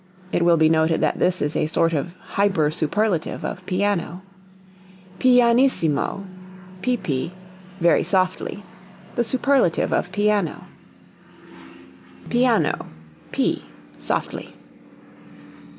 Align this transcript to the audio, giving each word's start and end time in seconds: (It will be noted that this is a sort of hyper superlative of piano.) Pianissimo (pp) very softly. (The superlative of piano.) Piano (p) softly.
(It 0.31 0.41
will 0.41 0.57
be 0.57 0.67
noted 0.67 0.99
that 1.01 1.19
this 1.19 1.43
is 1.43 1.55
a 1.55 1.67
sort 1.67 1.93
of 1.93 2.15
hyper 2.29 2.71
superlative 2.71 3.45
of 3.45 3.63
piano.) 3.67 4.23
Pianissimo 5.19 6.25
(pp) 6.81 7.31
very 7.79 8.01
softly. 8.03 8.63
(The 9.13 9.23
superlative 9.23 9.93
of 9.93 10.11
piano.) 10.11 10.63
Piano 12.31 12.87
(p) 13.31 13.63
softly. 13.99 14.55